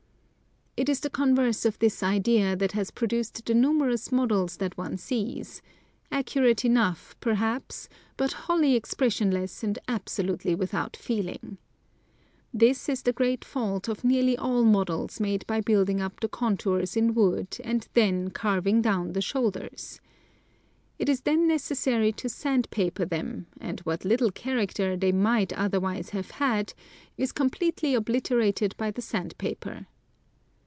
[0.77, 4.95] It is the converse of this idea that has produced the numerous models that one
[4.95, 5.61] sees;
[6.09, 11.57] accurate enough, perhaps, but wholly expression less and absolutely without feeling.
[12.53, 16.95] This is the great fault of nearly all models made by building up the contours
[16.95, 19.99] in wood and then carving down the shoulders.
[20.97, 26.11] It is then necessary to sand paper them, and what little character they might otherwise
[26.11, 26.73] have had
[27.17, 29.85] is completely obliterated by the sand paper.